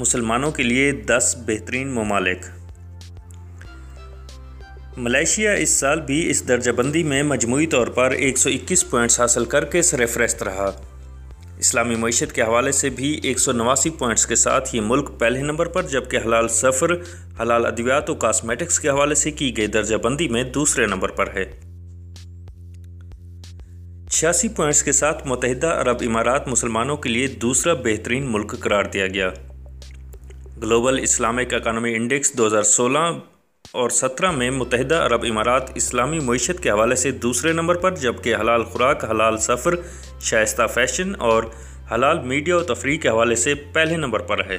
[0.00, 2.44] مسلمانوں کے لیے دس بہترین ممالک۔
[4.96, 9.20] ملیشیا اس سال بھی اس درجہ بندی میں مجموعی طور پر ایک سو اکیس پوائنٹس
[9.20, 10.70] حاصل کر کے سرفرست رہا۔
[11.58, 15.40] اسلامی معیشت کے حوالے سے بھی ایک سو نواسی پوائنٹس کے ساتھ یہ ملک پہلے
[15.40, 16.90] نمبر پر، جبکہ حلال سفر،
[17.40, 21.26] حلال ادویات و کاسمیٹکس کے حوالے سے کی گئی درجہ بندی میں دوسرے نمبر پر
[21.34, 21.44] ہے۔
[24.10, 29.06] چھیاسی پوائنٹس کے ساتھ متحدہ عرب امارات مسلمانوں کے لیے دوسرا بہترین ملک قرار دیا
[29.06, 29.30] گیا۔
[30.62, 32.98] گلوبل اسلامک اکانومی انڈیکس دو ہزار سولہ
[33.72, 38.36] اور سترہ میں متحدہ عرب امارات اسلامی معیشت کے حوالے سے دوسرے نمبر پر، جبکہ
[38.36, 39.74] حلال خوراک، حلال سفر،
[40.20, 41.42] شائستہ فیشن اور
[41.94, 44.58] حلال میڈیا و تفریح کے حوالے سے پہلے نمبر پر ہے۔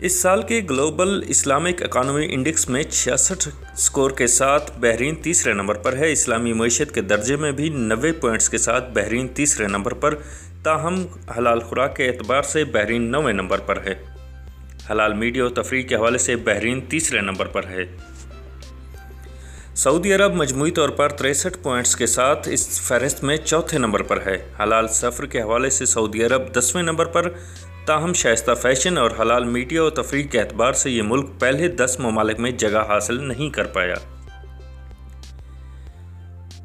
[0.00, 5.74] اس سال کے گلوبل اسلامک اکانومی انڈیکس میں چھیاسٹھ سکور کے ساتھ بحرین تیسرے نمبر
[5.74, 9.94] پر ہے۔ اسلامی معیشت کے درجے میں بھی نوے پوائنٹس کے ساتھ بحرین تیسرے نمبر
[9.94, 10.14] پر
[10.66, 11.06] تاہم،
[11.38, 13.94] حلال خوراک کے اعتبار سے بحرین نویں نمبر پر ہے۔
[14.90, 17.84] حلال میڈیا و تفریح کے حوالے سے بحرین تیسرے نمبر پر ہے۔
[19.74, 24.18] سعودی عرب مجموعی طور پر تریسٹھ پوائنٹس کے ساتھ اس فہرست میں چوتھے نمبر پر
[24.26, 27.28] ہے۔ حلال سفر کے حوالے سے سعودی عرب دسویں نمبر پر
[27.84, 31.96] تاہم شائستہ فیشن اور حلال میڈیا و تفریح کے اعتبار سے یہ ملک پہلے دس
[31.98, 33.94] ممالک میں جگہ حاصل نہیں کر پایا۔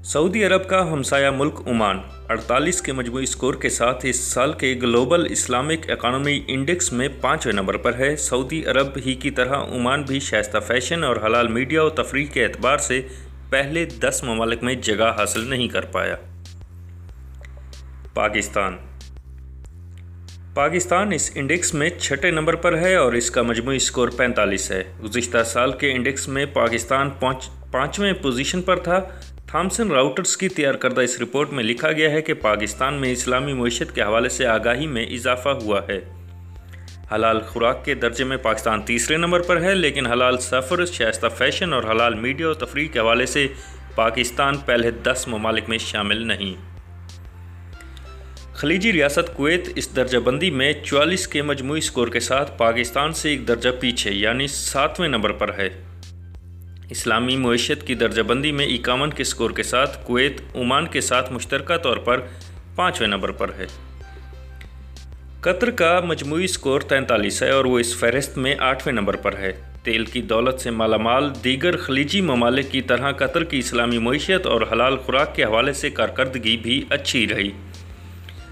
[0.04, 2.00] سعودی عرب کا ہمسایہ ملک عمان،
[2.30, 7.56] اڑتالیس کے مجموعی سکور کے ساتھ اس سال کے گلوبل اسلامک اکانومی انڈیکس میں پانچویں
[7.56, 11.84] نمبر پر ہے۔ سعودی عرب ہی کی طرح عمان بھی شائستہ فیشن اور حلال میڈیا
[11.84, 13.02] و تفریح کے اعتبار سے
[13.50, 16.16] پہلے دس ممالک میں جگہ حاصل نہیں کر پایا۔
[18.14, 18.78] پاکستان۔
[20.54, 24.84] پاکستان اس انڈیکس میں چھٹے نمبر پر ہے اور اس کا مجموعی سکور پینتالیس ہے۔
[25.04, 27.10] گزشتہ سال کے انڈیکس میں پاکستان
[27.72, 29.00] پانچویں پوزیشن پر تھا۔
[29.52, 33.54] تھامسن راؤٹرز کی تیار کردہ اس رپورٹ میں لکھا گیا ہے کہ پاکستان میں اسلامی
[33.54, 36.00] معیشت کے حوالے سے آگاہی میں اضافہ ہوا ہے۔
[37.16, 41.74] حلال خوراک کے درجے میں پاکستان تیسرے نمبر پر ہے، لیکن حلال سفر، شائستہ فیشن
[41.74, 43.48] اور حلال میڈیا و تفریح کے حوالے سے
[43.96, 46.54] پاکستان پہلے دس ممالک میں شامل نہیں۔
[48.54, 53.30] خلیجی ریاست کویت اس درجہ بندی میں چوالیس کے مجموعی سکور کے ساتھ پاکستان سے
[53.30, 55.70] ایک درجہ پیچھے یعنی ساتویں نمبر پر ہے۔
[56.92, 61.32] اسلامی معیشت کی درجہ بندی میں اکاون کے سکور کے ساتھ کویت عمان کے ساتھ
[61.32, 62.22] مشترکہ طور پر
[62.76, 63.66] پانچویں نمبر پر ہے۔
[65.42, 69.52] قطر کا مجموعی سکور تینتالیس ہے اور وہ اس فہرست میں آٹھویں نمبر پر ہے۔
[69.84, 74.48] تیل کی دولت سے مالا مال دیگر خلیجی ممالک کی طرح قطر کی اسلامی معیشت
[74.48, 77.52] اور حلال خوراک کے حوالے سے کارکردگی بھی اچھی رہی۔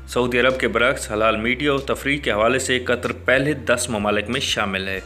[0.07, 4.29] سعودی عرب کے برعکس حلال میڈیا و تفریح کے حوالے سے قطر پہلے دس ممالک
[4.29, 4.99] میں شامل ہے۔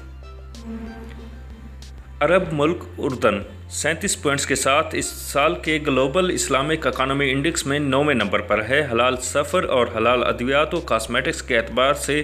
[2.24, 3.40] عرب ملک اردن،
[3.70, 8.64] سینتیس پوائنٹس کے ساتھ اس سال کے گلوبل اسلامک اکانومی انڈیکس میں نویں نمبر پر
[8.64, 12.24] ہے۔ حلال سفر اور حلال ادویات و کاسمیٹکس کے اعتبار سے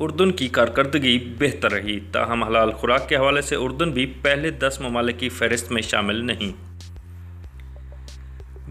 [0.00, 4.80] اردن کی کارکردگی بہتر رہی۔ تاہم، حلال خوراک کے حوالے سے اردن بھی پہلے دس
[4.80, 6.74] ممالک کی فہرست میں شامل نہیں۔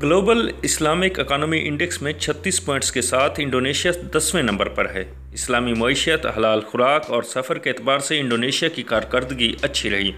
[0.04, 5.04] گلوبل اسلامک اکانومی انڈیکس میں چھتیس پوائنٹس کے ساتھ انڈونیشیا دسویں نمبر پر ہے۔
[5.34, 10.12] اسلامی معیشت، حلال خوراک اور سفر کے اعتبار سے انڈونیشیا کی کارکردگی اچھی رہی۔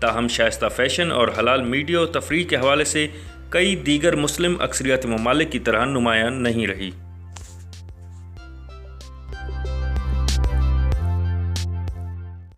[0.00, 3.06] تاہم شائستہ فیشن اور حلال میڈیا و تفریح کے حوالے سے
[3.48, 6.90] کئی دیگر مسلم اکثریت ممالک کی طرح نمایاں نہیں رہی۔